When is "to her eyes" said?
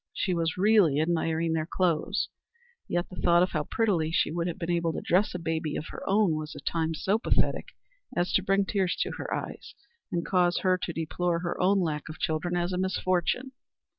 9.01-9.75